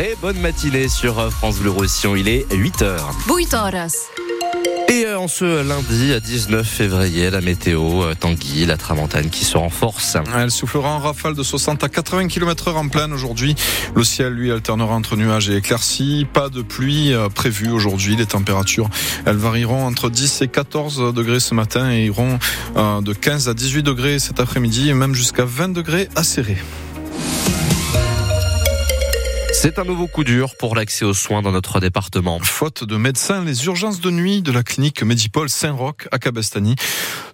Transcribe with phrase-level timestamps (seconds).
[0.00, 2.16] très bonne matinée sur France Bleu Roussillon.
[2.16, 3.00] Il est 8h.
[3.28, 4.06] 8 horas.
[4.88, 10.16] Et en ce lundi 19 février, la météo, euh, Tanguy, la tramontane qui se renforce.
[10.34, 13.54] Elle soufflera en rafale de 60 à 80 km heure en pleine aujourd'hui.
[13.94, 16.26] Le ciel, lui, alternera entre nuages et éclaircies.
[16.32, 18.16] Pas de pluie euh, prévue aujourd'hui.
[18.16, 18.88] Les températures,
[19.26, 22.38] elles varieront entre 10 et 14 degrés ce matin et iront
[22.78, 26.56] euh, de 15 à 18 degrés cet après-midi et même jusqu'à 20 degrés à serrer.
[29.62, 32.38] C'est un nouveau coup dur pour l'accès aux soins dans notre département.
[32.40, 36.76] Faute de médecins, les urgences de nuit de la clinique Medipol Saint-Roch à Cabestany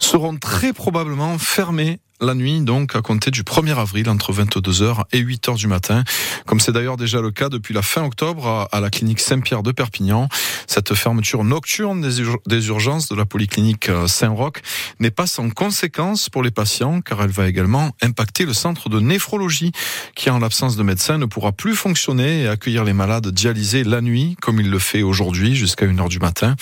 [0.01, 5.23] seront très probablement fermées la nuit, donc à compter du 1er avril entre 22h et
[5.23, 6.05] 8h du matin,
[6.47, 9.73] comme c'est d'ailleurs déjà le cas depuis la fin octobre à la clinique Saint-Pierre de
[9.73, 10.29] Perpignan.
[10.67, 14.63] Cette fermeture nocturne des, urgences de la polyclinique euh, Saint-Roch
[15.01, 19.01] n'est pas sans conséquence pour les patients, car elle va également impacter le centre de
[19.01, 19.73] néphrologie,
[20.15, 24.01] qui en l'absence de médecins ne pourra plus fonctionner et accueillir les malades dialysés la
[24.01, 26.57] nuit, comme il le fait aujourd'hui jusqu'à 1h du matin.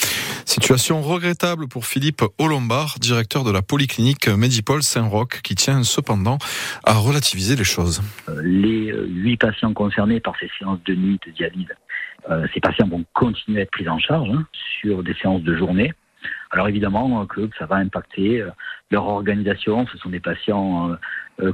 [0.47, 6.39] Situation regrettable pour Philippe Olombard, directeur de la polyclinique Medipol Saint-Roch, qui tient cependant
[6.84, 8.03] à relativiser les choses.
[8.28, 11.69] Euh, les euh, huit patients concernés par ces séances de nuit de dialyse,
[12.31, 14.45] euh, ces patients vont continuer à être pris en charge hein,
[14.81, 15.92] sur des séances de journée.
[16.50, 18.42] Alors évidemment que ça va impacter
[18.91, 19.87] leur organisation.
[19.92, 20.97] Ce sont des patients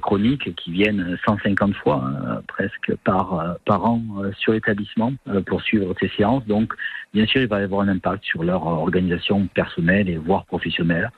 [0.00, 4.00] chroniques qui viennent 150 fois hein, presque par, par an
[4.38, 5.14] sur l'établissement
[5.46, 6.46] pour suivre ces séances.
[6.46, 6.74] Donc
[7.14, 11.10] bien sûr, il va y avoir un impact sur leur organisation personnelle et voire professionnelle.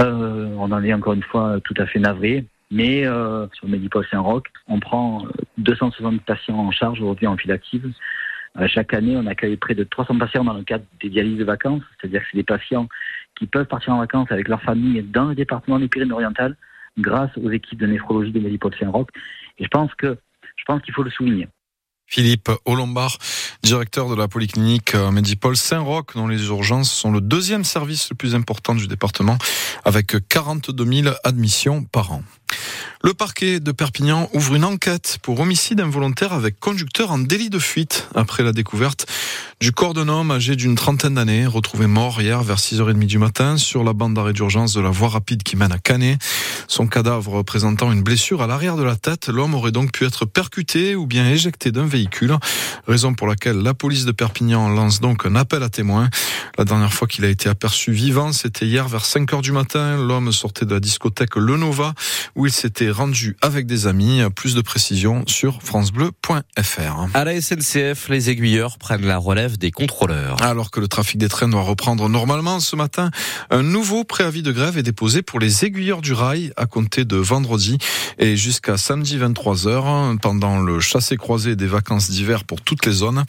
[0.00, 2.44] Euh, on en est encore une fois tout à fait navré.
[2.70, 7.52] Mais euh, sur Medipol Saint-Roch, on prend 260 euh, patients en charge aujourd'hui en file
[7.52, 7.90] active.
[8.66, 11.82] chaque année, on accueille près de 300 patients dans le cadre des dialyses de vacances,
[11.98, 12.86] c'est-à-dire que c'est des patients
[13.36, 16.56] qui peuvent partir en vacances avec leur famille dans le département des Pyrénées-Orientales
[16.98, 19.08] grâce aux équipes de néphrologie de Medipol Saint-Roch.
[19.58, 20.18] Et je pense que
[20.56, 21.48] je pense qu'il faut le souligner.
[22.08, 23.18] Philippe Olombard,
[23.62, 28.16] directeur de la polyclinique euh, Medipol Saint-Roch, dont les urgences sont le deuxième service le
[28.16, 29.36] plus important du département,
[29.84, 32.22] avec 42 000 admissions par an.
[33.04, 37.58] Le parquet de Perpignan ouvre une enquête pour homicide involontaire avec conducteur en délit de
[37.58, 39.06] fuite après la découverte
[39.60, 43.56] du corps d'un homme âgé d'une trentaine d'années, retrouvé mort hier vers 6h30 du matin
[43.56, 46.18] sur la bande d'arrêt d'urgence de la voie rapide qui mène à Canet.
[46.70, 50.26] Son cadavre présentant une blessure à l'arrière de la tête, l'homme aurait donc pu être
[50.26, 52.36] percuté ou bien éjecté d'un véhicule,
[52.86, 56.10] raison pour laquelle la police de Perpignan lance donc un appel à témoins.
[56.58, 59.96] La dernière fois qu'il a été aperçu vivant, c'était hier vers 5h du matin.
[59.96, 61.94] L'homme sortait de la discothèque Le Nova
[62.34, 64.20] où il s'était rendu avec des amis.
[64.36, 67.06] Plus de précisions sur francebleu.fr.
[67.14, 70.42] À la SNCF, les aiguilleurs prennent la relève des contrôleurs.
[70.42, 73.10] Alors que le trafic des trains doit reprendre normalement ce matin,
[73.50, 77.16] un nouveau préavis de grève est déposé pour les aiguilleurs du rail à compter de
[77.16, 77.78] vendredi
[78.18, 83.24] et jusqu'à samedi 23h pendant le chassé-croisé des vacances d'hiver pour toutes les zones.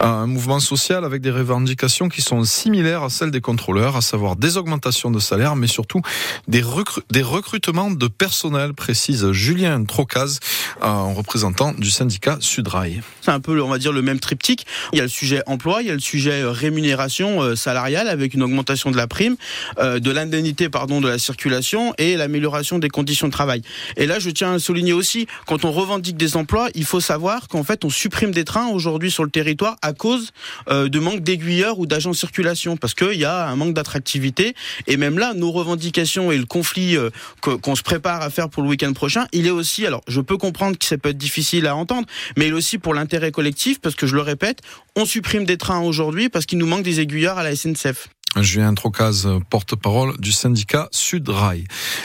[0.00, 4.36] Un mouvement social avec des revendications qui sont similaires à celles des contrôleurs, à savoir
[4.36, 6.00] des augmentations de salaire, mais surtout
[6.48, 6.62] des,
[7.10, 10.38] des recrutements de personnel précise Julien Trocaz,
[10.80, 13.02] un représentant du syndicat Sudrail.
[13.20, 14.66] C'est un peu, on va dire, le même triptyque.
[14.92, 18.08] Il y a le sujet emploi, il y a le sujet euh, rémunération euh, salariale
[18.08, 19.36] avec une augmentation de la prime,
[19.78, 23.62] euh, de l'indemnité, pardon, de la circulation et l'amélioration des conditions de travail.
[23.96, 27.48] Et là, je tiens à souligner aussi, quand on revendique des emplois, il faut savoir
[27.48, 30.30] qu'en fait, on supprime des trains aujourd'hui sur le territoire à cause
[30.70, 34.54] de manque d'aiguilleurs ou d'agents de circulation, parce qu'il y a un manque d'attractivité.
[34.86, 36.96] Et même là, nos revendications et le conflit
[37.40, 40.36] qu'on se prépare à faire pour le week-end prochain, il est aussi, alors je peux
[40.36, 42.06] comprendre que ça peut être difficile à entendre,
[42.36, 44.60] mais il est aussi pour l'intérêt collectif, parce que je le répète,
[44.96, 48.08] on supprime des trains aujourd'hui parce qu'il nous manque des aiguilleurs à la SNCF.
[48.40, 51.64] Julien Trocaz, porte-parole du syndicat Sudrail.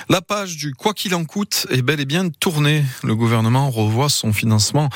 [0.10, 2.84] La page du quoi qu'il en coûte est bel et bien tournée.
[3.04, 4.90] Le gouvernement revoit son financement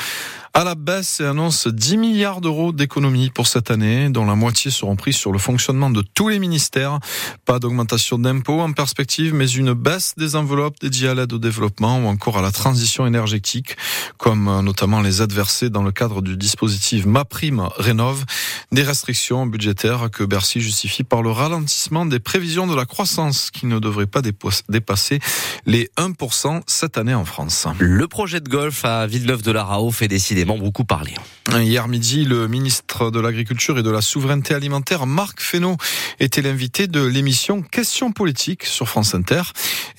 [0.54, 4.70] à la baisse et annonce 10 milliards d'euros d'économies pour cette année, dont la moitié
[4.70, 7.00] seront pris sur le fonctionnement de tous les ministères.
[7.46, 12.00] Pas d'augmentation d'impôts en perspective, mais une baisse des enveloppes dédiées à l'aide au développement
[12.00, 13.78] ou encore à la transition énergétique,
[14.18, 18.26] comme euh, notamment les aides versées dans le cadre du dispositif MaPrime Rénov,
[18.72, 23.68] des restrictions budgétaires que Bercy justifie par le ralentissement des prévisions de la croissance qui
[23.68, 25.20] ne devrait pas dépasser
[25.66, 27.68] les 1% cette année en France.
[27.80, 31.14] Le projet de golf à Villeneuve de la Rao fait décider beaucoup parlé.
[31.52, 35.78] Hier midi, le ministre de l'Agriculture et de la Souveraineté alimentaire, Marc Fesneau,
[36.20, 39.42] était l'invité de l'émission Questions politiques sur France Inter.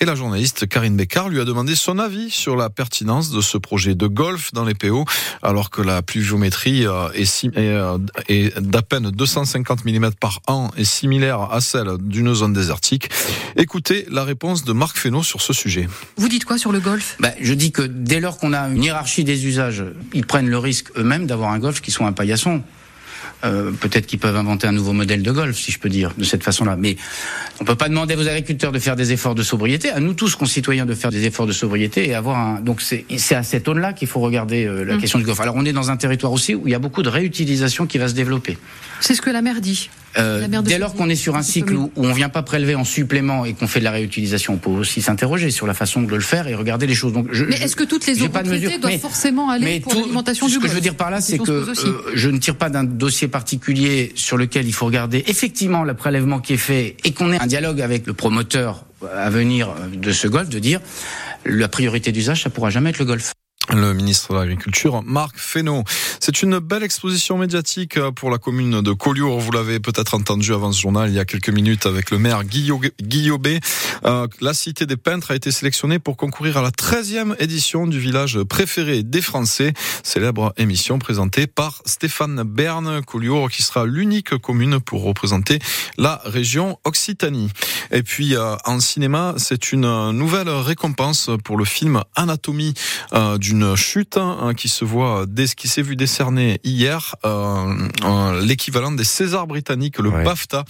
[0.00, 3.58] Et la journaliste Karine Bécard lui a demandé son avis sur la pertinence de ce
[3.58, 5.04] projet de golf dans les PO,
[5.42, 7.08] alors que la pluviométrie euh,
[7.56, 7.98] euh,
[8.28, 13.10] est, d'à peine 250 mm par an et similaire à celle d'une zone désertique.
[13.56, 15.88] Écoutez la réponse de Marc Fesneau sur ce sujet.
[16.16, 17.16] Vous dites quoi sur le golf?
[17.20, 20.56] Bah, Je dis que dès lors qu'on a une hiérarchie des usages, il prennent le
[20.56, 22.62] risque eux-mêmes d'avoir un golf qui soit un paillasson.
[23.44, 26.24] Euh, peut-être qu'ils peuvent inventer un nouveau modèle de golf, si je peux dire, de
[26.24, 26.74] cette façon-là.
[26.78, 26.96] Mais
[27.60, 30.34] on peut pas demander vos agriculteurs de faire des efforts de sobriété, à nous tous
[30.34, 32.60] concitoyens de faire des efforts de sobriété et avoir un.
[32.60, 35.00] Donc c'est à cette aune-là qu'il faut regarder euh, la mmh.
[35.00, 35.38] question du golf.
[35.40, 37.98] Alors on est dans un territoire aussi où il y a beaucoup de réutilisation qui
[37.98, 38.56] va se développer.
[39.00, 39.90] C'est ce que la mer dit.
[40.18, 43.44] Euh, dès lors qu'on est sur un cycle où, on vient pas prélever en supplément
[43.44, 46.20] et qu'on fait de la réutilisation, on peut aussi s'interroger sur la façon de le
[46.20, 47.12] faire et regarder les choses.
[47.12, 50.54] Donc, je, mais est-ce que toutes les eaux retraitées doivent forcément aller pour l'alimentation du
[50.54, 52.84] Ce que je veux dire par là, c'est que euh, je ne tire pas d'un
[52.84, 57.32] dossier particulier sur lequel il faut regarder effectivement le prélèvement qui est fait et qu'on
[57.32, 58.84] ait un dialogue avec le promoteur
[59.16, 60.80] à venir de ce golf, de dire
[61.44, 63.32] la priorité d'usage, ça pourra jamais être le golf
[63.70, 65.84] le ministre de l'Agriculture, Marc Fesneau.
[66.20, 69.38] C'est une belle exposition médiatique euh, pour la commune de Collioure.
[69.38, 72.42] Vous l'avez peut-être entendu avant ce journal il y a quelques minutes avec le maire
[72.44, 73.60] Guillaumet.
[74.04, 77.98] Euh, la Cité des Peintres a été sélectionnée pour concourir à la 13e édition du
[77.98, 79.72] village préféré des Français.
[80.02, 85.60] Célèbre émission présentée par Stéphane Bern, Collioure, qui sera l'unique commune pour représenter
[85.98, 87.48] la région Occitanie.
[87.90, 92.74] Et puis, euh, en cinéma, c'est une nouvelle récompense pour le film Anatomie
[93.38, 95.26] du une chute hein, qui se voit,
[95.56, 100.64] qui s'est vu décerner hier, euh, l'équivalent des Césars britanniques, le BAFTA,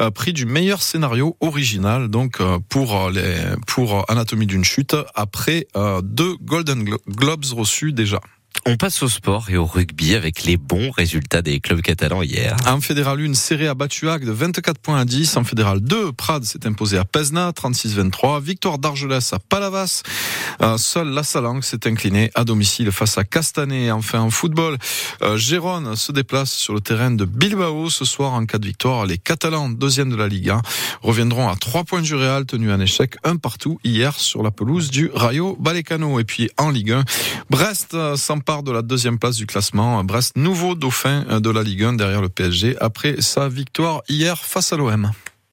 [0.00, 3.34] euh, prix du meilleur scénario original, donc euh, pour les,
[3.66, 5.66] pour Anatomie d'une chute, après
[6.02, 8.20] deux Golden Globes reçus déjà.
[8.66, 12.56] On passe au sport et au rugby avec les bons résultats des clubs catalans hier.
[12.66, 15.36] En Fédéral 1, Serré a battu de 24 points à 10.
[15.36, 18.42] En Fédéral 2, Prades s'est imposé à Pesna 36-23.
[18.42, 20.02] Victoire d'Argelès à Palavas.
[20.76, 23.90] Seul la Salangue s'est incliné à domicile face à Castanet.
[23.90, 24.76] Enfin en football,
[25.22, 29.06] euh, Gérone se déplace sur le terrain de Bilbao ce soir en cas de victoire.
[29.06, 30.60] Les Catalans, deuxième de la Liga,
[31.02, 34.90] reviendront à 3 points du Real tenu un échec un partout hier sur la pelouse
[34.90, 36.20] du Rayo Vallecano.
[36.20, 37.04] Et puis en Ligue 1,
[37.50, 40.02] Brest euh, s'en part de la deuxième place du classement.
[40.04, 44.72] Brest, nouveau dauphin de la Ligue 1 derrière le PSG après sa victoire hier face
[44.72, 45.10] à l'OM.